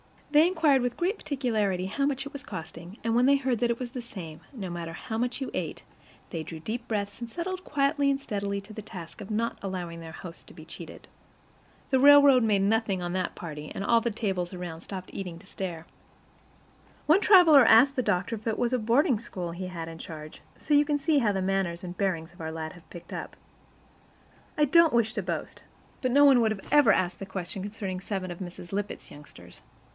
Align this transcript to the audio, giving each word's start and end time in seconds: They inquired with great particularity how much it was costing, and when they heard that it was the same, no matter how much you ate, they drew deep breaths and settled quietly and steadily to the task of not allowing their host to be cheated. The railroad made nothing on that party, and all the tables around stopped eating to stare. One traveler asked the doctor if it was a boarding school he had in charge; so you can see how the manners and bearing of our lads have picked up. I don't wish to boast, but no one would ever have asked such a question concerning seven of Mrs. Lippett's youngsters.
They 0.31 0.47
inquired 0.47 0.81
with 0.81 0.97
great 0.97 1.17
particularity 1.17 1.87
how 1.87 2.05
much 2.07 2.25
it 2.25 2.31
was 2.33 2.41
costing, 2.41 2.97
and 3.03 3.13
when 3.15 3.25
they 3.27 3.35
heard 3.35 3.59
that 3.59 3.69
it 3.69 3.77
was 3.79 3.91
the 3.91 4.01
same, 4.01 4.39
no 4.53 4.69
matter 4.69 4.93
how 4.93 5.17
much 5.17 5.41
you 5.41 5.51
ate, 5.53 5.83
they 6.31 6.41
drew 6.41 6.59
deep 6.59 6.87
breaths 6.87 7.19
and 7.19 7.29
settled 7.29 7.65
quietly 7.65 8.09
and 8.09 8.19
steadily 8.19 8.61
to 8.61 8.71
the 8.73 8.81
task 8.81 9.19
of 9.21 9.29
not 9.29 9.59
allowing 9.61 9.99
their 9.99 10.13
host 10.13 10.47
to 10.47 10.53
be 10.55 10.63
cheated. 10.65 11.07
The 11.91 11.99
railroad 11.99 12.43
made 12.43 12.61
nothing 12.61 13.01
on 13.01 13.11
that 13.13 13.35
party, 13.35 13.73
and 13.75 13.83
all 13.83 13.99
the 14.01 14.09
tables 14.09 14.53
around 14.53 14.81
stopped 14.81 15.11
eating 15.13 15.37
to 15.37 15.45
stare. 15.45 15.85
One 17.05 17.19
traveler 17.21 17.65
asked 17.65 17.97
the 17.97 18.01
doctor 18.01 18.35
if 18.37 18.47
it 18.47 18.57
was 18.57 18.71
a 18.73 18.79
boarding 18.79 19.19
school 19.19 19.51
he 19.51 19.67
had 19.67 19.89
in 19.89 19.97
charge; 19.99 20.41
so 20.55 20.73
you 20.73 20.85
can 20.85 20.97
see 20.97 21.19
how 21.19 21.33
the 21.33 21.43
manners 21.43 21.83
and 21.83 21.95
bearing 21.95 22.23
of 22.23 22.39
our 22.41 22.53
lads 22.53 22.73
have 22.75 22.89
picked 22.89 23.11
up. 23.13 23.35
I 24.57 24.63
don't 24.65 24.93
wish 24.93 25.13
to 25.13 25.21
boast, 25.21 25.63
but 26.01 26.09
no 26.09 26.23
one 26.23 26.39
would 26.39 26.59
ever 26.71 26.91
have 26.93 27.05
asked 27.05 27.19
such 27.19 27.27
a 27.27 27.31
question 27.31 27.61
concerning 27.61 27.99
seven 27.99 28.31
of 28.31 28.39
Mrs. 28.39 28.71
Lippett's 28.71 29.11
youngsters. 29.11 29.61